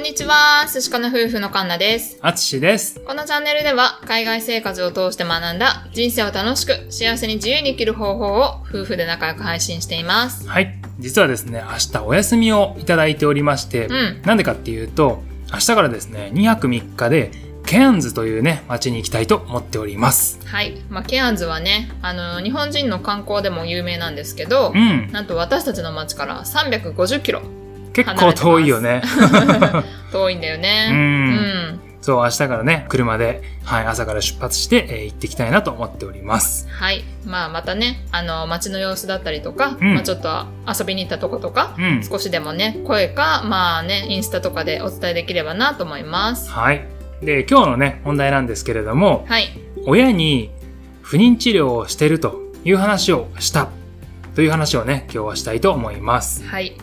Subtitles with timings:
[0.00, 2.18] んにちは、寿司かの夫婦のカンナです。
[2.22, 3.00] あつしです。
[3.00, 10.48] このチャンネルでは、海外生活を通して学んだ人生を楽しく幸せに自由に生きる方法を夫婦で仲良く配信しています。
[10.48, 10.74] はい。
[10.98, 17.30] 実はですね、明日お休みをいただいておりまして、うんなんでかっていうと、明日からですね、2泊3日で、
[17.66, 20.40] ケアンズというね、街に行きたいと思っております。
[20.46, 20.82] はい。
[20.88, 25.12] まあ、ケアンズはね、あの、日本人の観光でも有名なんですけどう、ん。
[25.12, 27.42] なんと私たちの街から350キロ
[27.92, 29.02] 結構遠いよね。
[30.12, 30.90] 遠いんだようね。
[30.90, 30.96] んう
[31.76, 31.80] ん。
[32.00, 36.66] そう、明日からね、車で、はい、朝から出発して、えー行ってきたいなと思っております。
[36.70, 37.04] はい。
[37.26, 42.02] まあ、またね、あの、街の様子だったりとか、うんまあ、ちょっと遊びに行ったとことか、うん。
[42.02, 46.50] 少しでもね、声か、まあね、インスタとかでお伝えできればなと思います。
[46.50, 46.86] はい。
[47.22, 49.48] で、今日のね、本題なんですけれども、はい。
[49.86, 50.50] 親に
[51.02, 53.68] 不妊治療をしてるという話をした
[54.34, 56.44] という話をね、今日はしたいと思います。
[56.46, 56.76] はい。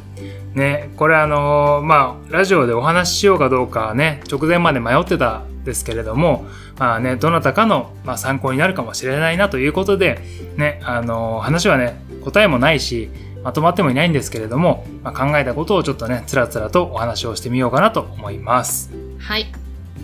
[0.53, 6.45] ね、これあのーまあ、ラジオでお話ししようかどうかね、直前まで迷ってたんですけれども、
[6.77, 10.19] まあね、どなたかの、まあ、参考になるかもしれないなということで、
[10.55, 13.09] ね、あのー話はね、答えもないし、
[13.43, 18.91] まとまってもいないんですけれども、まあ、考えたことをちょっとね、つらつらとお話をしてみようかなと思います。
[19.19, 19.45] はい。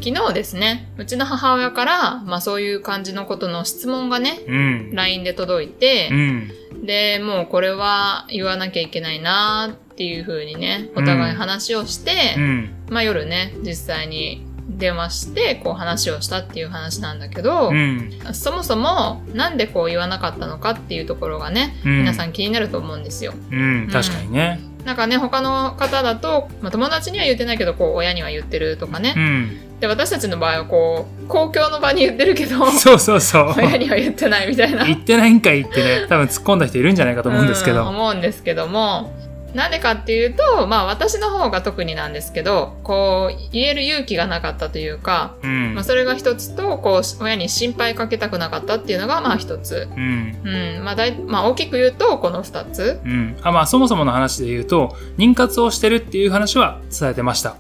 [0.03, 4.91] 昨日ですね、うちの母親から、まあそういう感じのことの質問がね、うん。
[4.93, 6.51] LINE で届いてう、ん。
[6.85, 12.69] で、もうこれは言わなきゃいけないなっていう風にね、お互い話をして、うん。
[12.89, 18.11] まあ夜ね、実際に電話して、こう話をしたっていう話なんだけど、うん。
[18.33, 23.33] そもそもなんでこう言わなかったのかっていうところがね、うん皆さん気になると思うんですよ。
[23.52, 23.89] うん。
[23.91, 24.59] 確かにね。
[24.85, 29.19] なんかね、他の方だと、まあ、友達には言ってないけど、こう親には言ってるとかねう。
[29.19, 29.80] ん。
[29.80, 33.53] で、私たちの場合はこう、公共の場に言ってるけど、 そうそうそう。
[33.57, 34.85] 親には言ってないみたいな。
[34.85, 37.88] 言ってないんかいってね、多分突っ込んだ人いるんじゃないかと思うんですけうんど。
[37.88, 39.13] 思うんですけども、
[39.53, 45.83] なんでかっていうと、まあ私の方が特になんですけど、こう、言える勇気がなかったというか、うんまあ。
[45.83, 49.88] それが一つと、こう、親に心配かけたくなかったっていうのが、まあ一つ。
[49.95, 50.39] うん。
[50.44, 50.83] うん。
[50.83, 53.00] まあ大、まあ大きく言うと、この二つ。
[53.05, 53.38] うん。
[53.44, 57.55] あ、まあ、そもそもの話で言うと、妊活をしてるっていう話は伝えてました。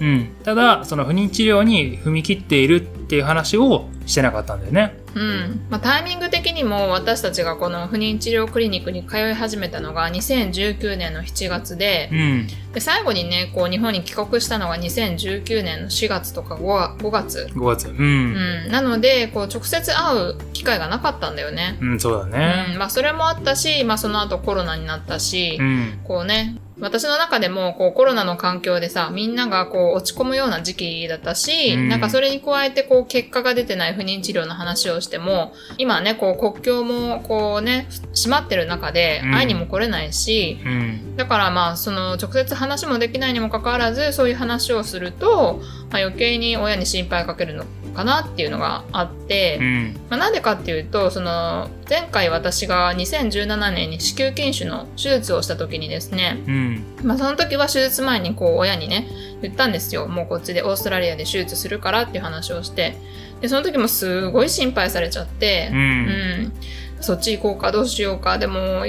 [0.00, 0.36] うん。
[0.42, 4.99] ただ、その不妊治療に踏み切っているっていう話をしてなかったんだよね。
[5.14, 5.66] うん。
[5.70, 12.48] まあタイミング的にも私たちがこの不妊治療クリニックに通い始めたのが2019年の7月でう、ん。
[12.72, 17.48] で、最後にね、こう日本に帰国したのが2019年の4月とか 5, 5月。
[17.52, 17.88] 5月。
[17.88, 17.90] う。
[17.92, 18.68] うんん。
[18.70, 21.78] なので、こう直接会う機会がなかったんだよね。
[21.80, 22.66] うん、そうだね。
[22.72, 22.78] うん。
[22.78, 26.00] まあそれもあったし、まあその後コロナになったし、うん。
[26.04, 41.16] こうね、私の中でもこうコロナの環境でさ、みんながこう落ち込むような時期だったし、うんなんかそれに加えてこう結果が出てない不妊治療の話をしても、今ね、こう国境もこうね、閉まってる中でうん会いにも来れないし、うん。
[41.16, 45.60] だからまあその直接話もできないにもかかわらず、そういう話をすると、
[45.90, 49.96] まあ、余計に親に心配かけるのかなっていうのがあって、うん。
[50.08, 56.84] まあ、なんでかっていうと、その、前回私が2017年に子宮筋腫の手術をした時にですね、うん。
[57.02, 59.06] まあその時は手術前にこう親にね、
[59.42, 60.06] 言ったんですよ。
[60.06, 62.96] もうこっちでオーストラリアで手術するからっていう話をして。
[63.40, 65.74] で、その時もすごい心配されちゃってう、。
[65.74, 66.52] うんん。
[67.00, 68.84] そっち行こうか、どうしようか、でも、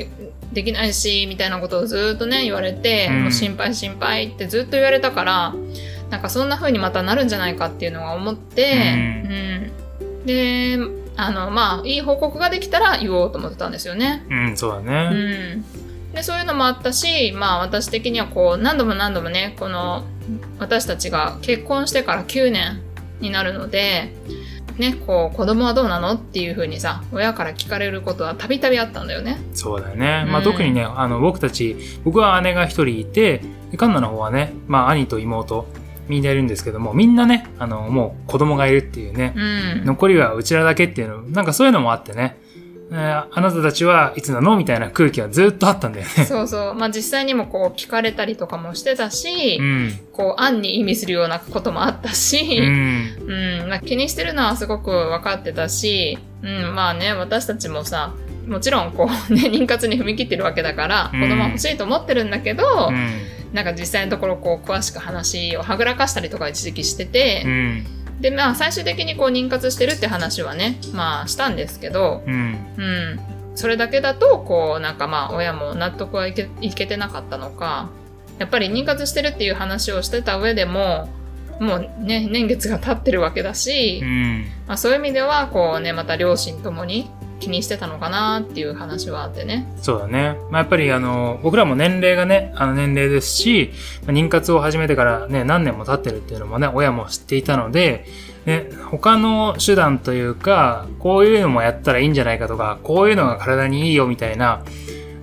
[0.52, 5.56] できないし、みたいなことをずっとね、言われて、うんもう心配心配ってずっと言われたから、
[6.12, 9.72] なんかそんな風にまたなるんじゃないかっていうのが思って、
[10.20, 10.26] うん。
[10.26, 10.78] で、
[11.16, 14.26] あの、まあ、いい報告ができたら言おうと思ってたんですよね。
[14.30, 15.56] うん、そうだうね。
[15.56, 15.66] ん。
[16.14, 20.04] で、そういうのもあったし、まあ私的にはこう、何度も何度もね、この、
[20.60, 22.82] 私たちが結婚してから9年
[23.22, 24.14] になるので、
[24.78, 29.38] ね、こう、子供はどうなのっていう風にさ、親から聞かれることはたびたびあったんだよね。
[29.54, 30.26] そうだよね。
[30.28, 33.42] まあ、うん特にね、あの、僕たち、僕は姉が一人いて、
[33.72, 35.68] でカンナの方はね、まあ、兄と妹、
[36.12, 39.86] みんないるんですけども、みんなね、あの、もう子供がいるっていうね、うん。
[39.86, 42.38] 残りはうちらだけっていうの、なんかそういうのもあってね、
[42.92, 46.26] えーあなたたちはいつなのみたいな空気はずっとあったんだよね。
[46.26, 46.74] そうそう。
[46.74, 50.00] まあ実際にもこう聞かれたりとかもしてたし、うん。
[50.12, 53.62] こう、暗に意味するようなこともあったし、うん。
[53.62, 58.14] うん、まあ、気にしてるのはすごく分かってたし、うん、まあね、私たちもさ、
[58.46, 63.41] もちろんこうね、妊活に踏み切ってるわけだから、うん子供は欲しいと思ってるんだけど、うん。
[63.54, 67.86] なんか実際のところこう詳しく話をはぐらかしたりとか一時期しててう、ん。
[68.22, 72.58] で、まあ最終的にこう妊活してるって話はね、まあしたんですけど、うん。
[72.78, 73.20] うん、
[73.56, 77.90] それだけだと、こうなんかまあ親も納得はいけいけてなかったのか、
[78.40, 81.10] やっぱり妊活してるっていう話をしてた上でも、
[81.60, 84.46] もうね、年月が経ってるわけだし、うん。
[84.68, 87.08] まあ、そういう意味では、こうね、また両親ともに、
[87.42, 89.68] 気にしてたのかなっていう話はあってね。
[89.82, 90.38] そうだね。
[90.50, 93.72] まあ、やっぱりあの、僕らも年齢がね、あの年齢ですし、
[94.06, 98.06] まあ妊活を始めてからね、何年も経ってるっていうのもね、親も知っていたので、
[98.46, 104.64] ね、他の手段というか、こういうのもやったらいいんじゃないかとか、こういうのが体にいいよみたいな、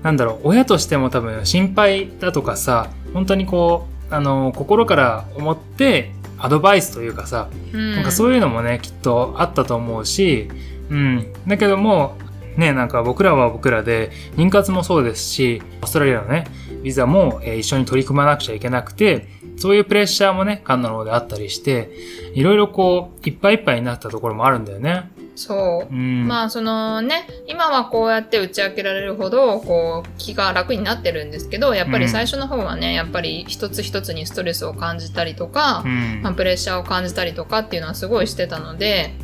[0.02, 7.94] なんだろう、親としても多分心配だとかさ、本当にこう、あの、心から思って、アドバイスというかさ、うん。
[7.96, 10.48] なんかそういうのもね、きっとあったと思うし、
[10.90, 11.32] うん。
[11.46, 12.16] だけども、
[12.56, 16.46] ね、なんか僕らは僕らで、妊活もそうですし、オーストラリアのね、
[16.82, 21.90] ビザも、えー一緒に取り組まなくちゃいけなくて、そういうプレッシャーもね、カンナの方であったりして、
[22.34, 25.10] いろいろこう、いっぱいいっぱいになったところもあるんだよね。
[25.38, 25.96] そうう。
[25.96, 26.26] ん。
[26.26, 39.14] まあそのね今はこうやって打ち明けられるほどこう気が楽になってるんですけどやっぱり最初の方はねやっぱり一つ一つにストレスを感じたりとかう、んまあ、プレッシャーを感じたりとかっていうのはすごいしてたので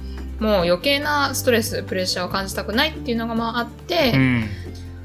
[0.41, 4.45] もう余計なストレスプレッシャーを感じたくないっていうのがまああって、うん。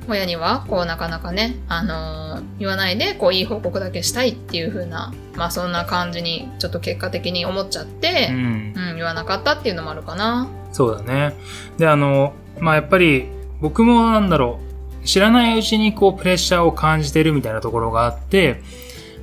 [0.07, 8.73] 親にはこうなかなかね、あのー言わないでこういい報告だけしたいっていう風なまあそんな感じにちょっと結果的に思っちゃってう、ん。
[8.75, 10.49] うん言わなかったっていうのもあるかな。
[10.71, 11.35] そうだね。
[11.77, 13.25] で、あの、まあ、やっぱり、
[13.61, 14.59] 僕もなんだろ
[15.01, 18.61] う、知らないうちにこう、プレッシャーを感じてるみたいなところがあって、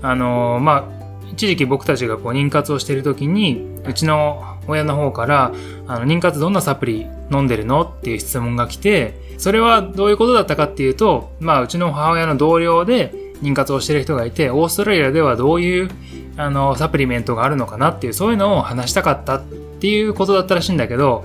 [0.03, 5.53] あの、まあ、一時期僕たちがこう、妊活をしている時に、うちの親の方から、
[5.87, 7.83] あの、妊活どんなサプリ飲んでるの？
[7.83, 15.91] っていう質問が来て、それはどういうことだったかっていうと、まあ、うちの母親の同僚で妊活をしてる人がいて、オーストラリアではどういう、
[16.37, 21.25] あの、サプリメントがあるのかなっていう、そういうのを話したかったっていうことだったらしいんだけど、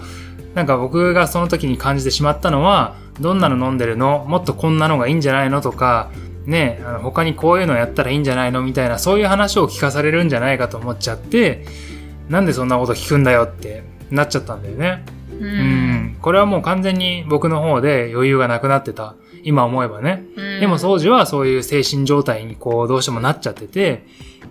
[0.53, 4.25] なんか僕がその時に感じてしまったのは、どんなの飲んでるの？
[4.27, 5.61] もっとこんなのがいいんじゃないの？
[5.61, 6.11] とか、
[6.45, 8.61] ね、あの他にこういうのやったらいいんじゃないの？
[8.61, 11.65] みたいな、そういう話を聞かされるんじゃないかと思っちゃって、
[12.31, 15.03] なんでそんなこと聞くんだよってなっちゃったんだよね。
[15.39, 16.17] ううん。
[16.21, 19.15] これはもう完全に僕の方で余裕がなくなってた。
[19.43, 20.23] 今思えばね。
[20.37, 24.05] うんでも当時はそういう精神状態にこうどうしてもなっちゃってて、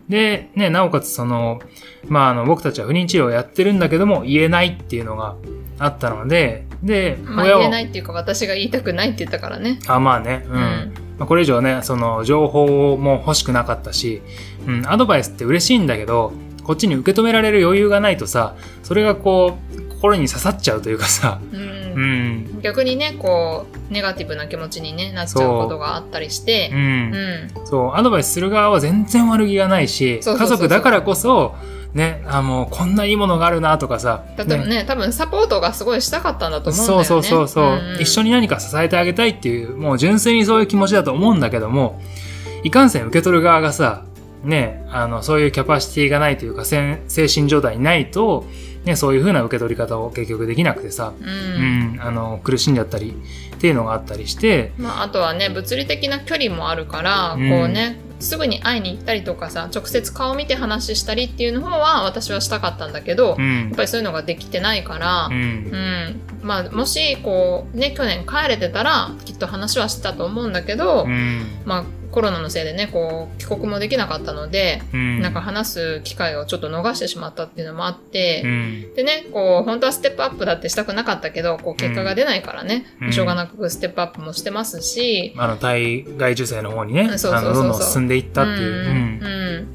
[0.08, 1.60] で、ね、なおかつその、
[2.08, 5.36] まああの僕たちは不妊治療をやってるんだけども言えないっていうのが
[5.78, 9.78] あったので、で、まあ言えないっていうか私が言いたくないって言ったからね。
[9.86, 10.54] あ、まあね、うん。
[10.54, 14.22] うんまあ、これ以上ね、その情報も欲しくなかったし、
[14.66, 16.32] うん、アドバイスって嬉しいんだけど、
[16.70, 21.60] こっちに受け止められる余裕がないとさ、それがこう、心に刺さっちゃうというかさ、うん。
[21.60, 22.00] う
[22.58, 26.70] ん、逆にねこうネガティブな気持ちに、ね、なっちゃうことがあったりして。
[27.64, 31.56] そう、アドバイスする側は全然悪気がないし、家族だからこそ、
[31.92, 37.04] ね、あ、もうこんないいものがあるなとかさ、例えばね多分サポートがすごいしたかったんだと思うんだよね。
[37.04, 38.00] そうそうそうそう、んん。
[38.00, 42.00] 一緒に何か支えてあげたいっていう、もう純粋にそういう気持ちだと思うんだけども、
[42.62, 44.04] いかんせん受け取る側がさ、
[44.44, 48.46] ね、あの、そういうキャパシティがないというか、精神状態にないと、
[48.84, 51.96] ね、そういう風な受け取り方を結局できなくてさ、ううん。
[51.96, 53.14] ん、あの、苦しんじゃったり
[53.54, 57.50] っていうのがあったりして、まあ、あとはね物理的な距離もあるから、うん。
[57.50, 65.38] こうねすぐに会いに行ったりとかさ直接顔見て話したりっていうのは私はしたかったんだけど、うやっん、ぱりそういうのができてないから、ううん。
[65.38, 83.12] ん、まあ、もしこうね去年帰れてたらきっと話はしてたと思うんだけど、うん、まあ、コロナのせいでねこう帰国もできなかったので、うん、なんか話す機会をちょっと逃してしまったっていうのもあって、うん、でね、こう、本当はステップアップだってしたくなかったけど、こう、結果が出ないからね、うん。
[83.12, 88.58] しょうがなくステップアップもしてますし、あの、対外受精の方にね、どんどん進んでいったっていう。
[88.58, 89.26] うんう
[89.62, 89.68] ん。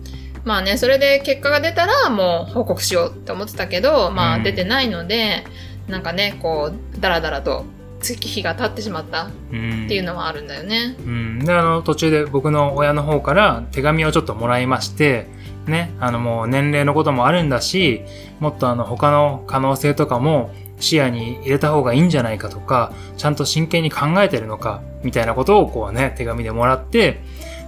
[0.43, 4.43] まあね、それで結果が出たらもう報告しようって思ってたけど、まあうん。
[4.43, 5.43] 出てないので、
[5.87, 7.65] なんかね、こう、だらだらと
[8.05, 10.95] 月日が経ってしまったっうんていうのはあるんだよね。
[10.99, 11.39] うん。
[11.39, 15.27] で、あの、途中で僕の親の方から手紙をちょっともらいまして、
[15.67, 18.03] ね、あの、もう年齢のこともあるんだし、
[18.39, 27.21] もっとあの、他の可能性とかも視野に入れた方がいいんじゃないかとか、ちゃんと真剣に考えてるのか、みたいなことをこうね、手紙でもらって、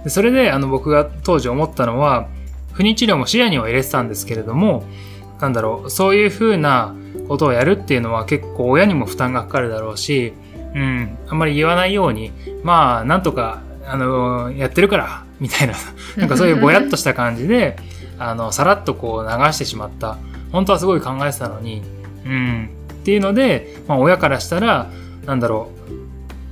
[0.04, 2.28] でそれであの、僕が当時思ったのは、
[2.72, 4.84] 不妊治療も視野には入れてたんですけれども、
[5.40, 6.94] なんだろう、そういう風な
[7.28, 10.32] ことをやるっていうのは結構親にも負担がかかるだろうし、
[10.74, 12.32] うん、あんまり言わないように、
[12.62, 15.74] まあ、なんとか、あの、やってるから、みたいな、
[16.16, 17.76] なんかそういうぼやっとした感じで、
[18.18, 20.16] あの、さらっとこう流してしまった。
[20.52, 21.82] 本当はすごい考えてたのに、
[22.24, 24.90] うん、っていうので、まあ、親からしたら、
[25.26, 25.70] なんだろ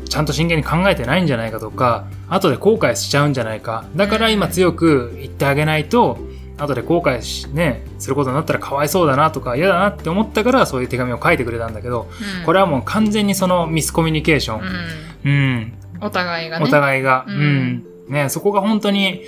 [0.04, 3.84] う、ちゃんと真剣に考えてないんじゃないかとか、後で後悔しちゃうんじゃないか。
[3.96, 6.18] だから今強く言ってあげないと、
[6.58, 12.08] 後で後悔し、ね、することになったらかわいそうだなとか嫌だなって思ったからそういう手紙を書いてくれたんだけど、
[12.38, 14.60] うんこれはもう完全にそのミスコミュニケーション。
[14.60, 15.72] うんうん。
[16.00, 16.64] お互いがね。
[16.64, 17.24] お互いが。
[17.26, 17.84] ううんん。
[18.08, 19.22] ね、そこが本当に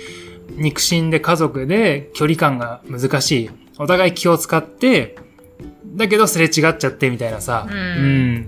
[0.51, 3.49] 肉親で家族で距離感が難しい。
[3.77, 5.17] お互い気を使って、
[5.95, 7.67] だけどすれ違っちゃってみたいなさ。
[7.69, 7.79] うんう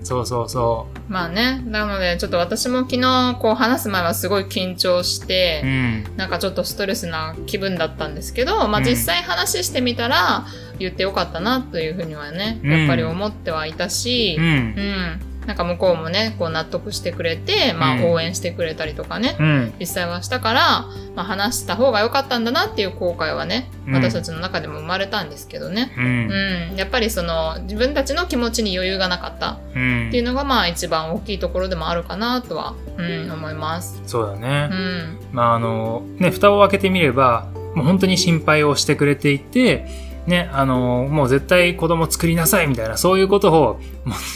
[0.02, 1.62] そうそうそまあね。
[1.66, 5.24] なので、ちょっと私も昨日、こう話す前はすごい緊張しう。
[5.24, 6.04] うて、ん。
[6.16, 10.46] なんかちょっとストレスな気分だったんですけど、まあうん実際話してみたら、
[10.78, 14.42] 言ってよかったなというふうにはね、うんやっぱり思ってはいたし、う。
[14.42, 15.31] うんん。
[15.46, 19.74] なんか向こうもね、こう納得してくれて、まうんあ応援してくれたりとかね、うん。
[19.80, 25.92] 実際はしたから、まあ話した方が良かったんだなっていう後悔はね、うん私たちの中でも生まれたんですけどね。
[25.96, 26.00] う。
[26.00, 26.76] うんん。
[26.76, 34.00] やっぱりその、自分たちの気持ちに余裕がなかったうんっていうのがまあ一番大きいところでもあるかなとは、うん、思います。
[34.06, 34.68] そうだね。
[34.70, 35.18] うん。
[35.32, 39.86] まああの、ね、蓋を開けてみれば、もう本当に心配をしてくれていて、
[40.26, 43.80] ね、あの、もう絶対子供作りなさいみたいな、そういうことを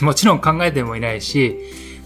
[0.01, 1.57] もちろん考えてもいないし、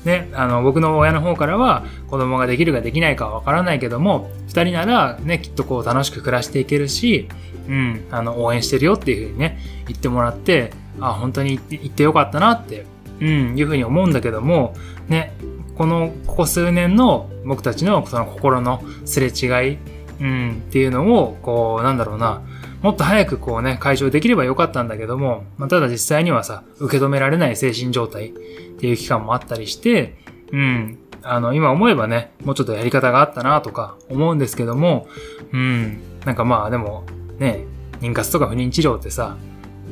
[0.05, 7.27] ね、あの、僕の親の方からは子供ができるかできないかはわからないけども、二人ならね、きっとこう楽しく暮らしていけるし、
[7.67, 12.85] うん、あの、応援してるよっていうふうにね、言ってもらって、あ、本当に言って言ってよかったなって、
[13.19, 14.75] うん、いうふうに思うんだけども、
[15.07, 15.33] ね、
[15.77, 19.77] この、ここ数年の僕たちのその心のすれ違い、
[20.19, 22.41] うん、っていうのを、こう、なんだろうな、
[22.81, 28.33] もっと早くこうね、解消できればよかったんだけども、まあ、ただ実際にはさ、受け止められない精神状態っ
[28.79, 30.17] ていう期間もあったりして、
[30.51, 35.07] うん、あの、今思えばね、もうちょっとやり方があったなとか思うんですけども、
[35.53, 37.05] うん、なんかまあでも、
[37.37, 37.65] ね、
[38.01, 39.37] 妊活とか不妊治療ってさ、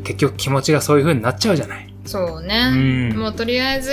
[0.03, 1.93] 結局気持ちがそういう風になっちゃうじゃない。
[2.05, 3.11] そううね。
[3.11, 3.17] ん。
[3.17, 3.91] もうとりあえず、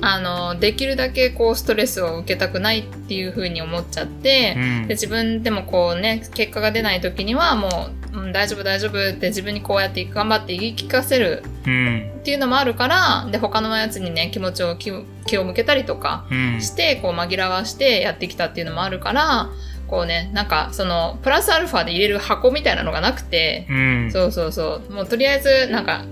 [0.00, 12.10] あの、できるだけこうストレスを受けたくないっていう風に思っちゃって、うんで自分でもこうね、結果が出ない時にはもう、うん、大丈夫大丈夫って自分にこうやって頑張って言い聞かせるうん。
[12.20, 16.60] っていうのもあるから、で、他のやつにね、気持ちを気を向けたりとかうん。
[16.60, 19.50] して、こう紛らわしてやってきたっていうのもあるから、
[19.88, 24.10] こうね、なんかその、プラスアルファで入れる箱みたいなのがなくて、うん。
[24.12, 24.92] そうそうそう。
[24.92, 26.04] もうとりあえず、なんか、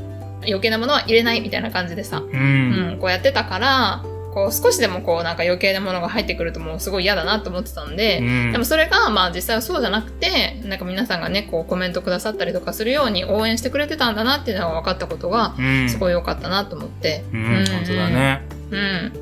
[0.44, 2.28] 余計なものは入れないみたいな感じでさ、う。
[2.32, 15.88] うんん、こうやってたから、こう少しでもこうなんか余計なものが入ってくるともうすごい嫌だなと思ってたんで、うんでもそれがまあ実際はそうじゃなくて、なんか皆さんがね、こうコメントくださったりとかするように応援してくれてたんだなっていうのが分かったことが、うん。
[15.88, 17.24] すごい良かったなと思って。
[17.32, 18.08] うん、本当だ。
[18.08, 18.42] ね。
[18.70, 19.12] うん。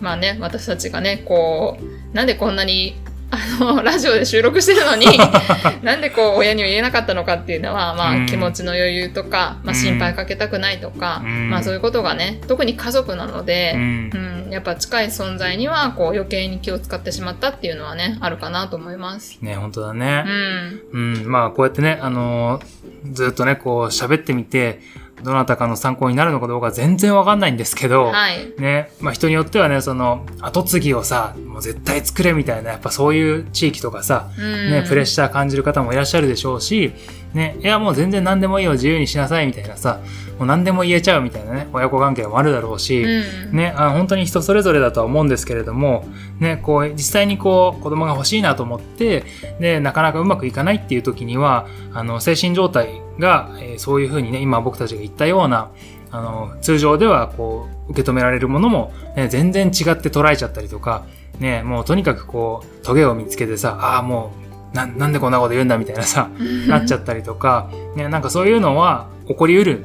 [0.00, 2.96] まあね、私たちがね、こう、なんでこんなに、
[3.34, 5.06] あの、ラジオで収録してるのに、
[5.82, 14.10] なんでこう、親には言えなかったのかっていうのは、まあ、うん気持ちの余裕とか、まあ、うん心配かけたくないとか、うんまあ、そういうことがね、特に家族なのうで、ん
[14.46, 14.48] う。
[14.48, 19.38] ん、やっぱ近い存在には、こう、余計に気を使ってしまったっていうのはね、あるかなと思います。
[19.40, 20.20] ね、本当だうね。
[20.22, 20.80] ん。
[20.92, 21.26] うん。
[21.26, 24.80] まあ、こうやってね、あのーずっとね、こう喋ってみて、
[25.22, 28.52] どなたかの参考になるのかどうか全然わかんないんですけど、はい。
[28.58, 34.70] ね、まあ人によってはね、その、後継ぎをさ、もう絶対作れみたいな、やっぱそういう地域とかさ、うん。
[34.70, 36.92] ね、プレッシャー感じる方もいらっしゃるでしょうし、
[37.34, 40.00] ね、いやもう全然何でもいいよ、自由にしなさいみたいなさ、
[40.38, 43.56] もう何でも言えちゃうみたいなね、親子関係もあるだろうし、うん。
[43.56, 46.04] ね、あ本当に人それぞれだとは思うんですけれども、
[46.40, 49.24] ね、こう、実際にこう、子供が欲しいなと思って、
[49.60, 55.70] で、なかなかうまくいかないっていう時には、あの、精神状態が、えーそういうふうにね、今僕たちが言ったような、
[56.10, 61.04] あの、通常ではこう、受け止められるものも、ね、全然違って捉えちゃったりとか、
[61.40, 66.30] ね、もうとにかくこう、トゲを見つけてさ、ああ、もう、な、なんでこんなこと言うんだみたいなさ、
[66.68, 69.84] なっちゃったりとか、ね、なんかそういうのは起こりうる。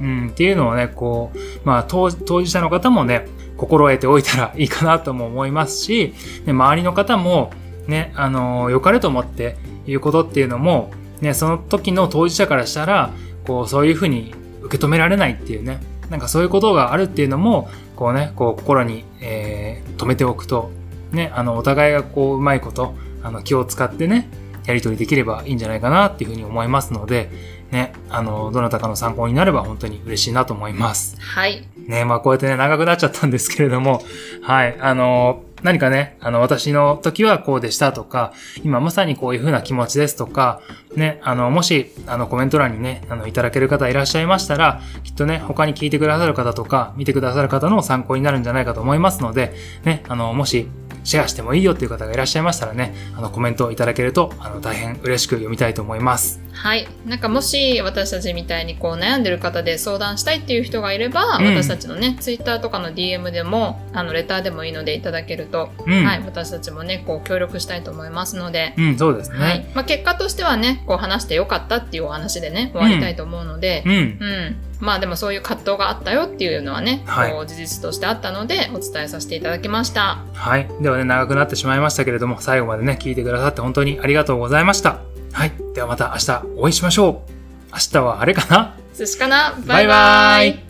[0.00, 3.26] うん、っていうのをね、こう、まあ当、当事者の方もね、
[3.58, 6.14] 心得ておいたらいいかなとも思いますし、
[6.46, 7.52] ね、周りの方も、
[7.86, 13.10] ね、あの、良かれと思って言うことっていうのも、ね、その時の当事者からしたら、
[13.46, 20.70] こう、そういうふうに受け止められないっていうね、なんかそういうことがあるっていうのも、こうね、こう、心に、えー、止めておくと、
[21.12, 24.28] ね、あの、お互いがこう、うまいこと、あの、気を使ってね、
[24.66, 27.30] やり取りできればいいんじゃないかなっていうふうに思いますので、
[27.70, 31.16] ね、あの、どなたかの参考になれば本当に嬉しいなと思います。
[31.20, 31.66] はい。
[31.86, 34.02] ね、まあこうやってね、長くなっちゃったんですけれども、
[34.42, 38.32] はい、あの、何かね、あの、私の時はこうでしたとか、
[38.64, 40.60] 今まさにこういう風な気持ちですとか、
[40.96, 50.68] ね、あの、もし、あの、コメント欄にね、あの、いただける方いらっしゃいましたら、きっとね、他に聞いてくださる方とか、見てくださる方の参考になるんじゃないかと思いますので、ね、あの、もし、
[51.04, 56.40] シェアしてもいいよっていう方がいらっしゃいましたらね、あの、コメントをいただけると、あの、大変嬉しく読みたいと思います。
[56.52, 56.86] はい。
[57.06, 66.04] なんかもし私たちみたいにこう悩んでる方で相談したいっていう人がいれば、うん私たちのね、ツイッターとかの DM でも、あの、レターでもいいのでいただけると、うん。
[66.04, 66.22] はい。
[66.24, 69.38] 私たちもね、こう協力したいと思いますので、うん、そうですね。
[69.38, 69.66] はい。
[69.74, 73.92] まあ、結果としてはね、こう話してよかったっていうお話でね、終わりたいと思うので、うん。
[73.92, 74.56] うん。
[74.80, 80.24] まあでもそういう葛藤があったよっていうのはね、はいこう事実としてあったのでお伝えさせていただきました。
[80.34, 80.68] はい。
[80.80, 85.00] ではね、長くなってしまいましたけれども、最後までね、聞いてくださって本当にありがとうございました。
[85.32, 85.52] はい。
[85.74, 87.30] ではまた明日お会いしましょう。
[87.72, 88.74] 明日はあれかな？
[88.96, 89.54] 寿司かな？
[89.66, 90.69] バイバイバイバイ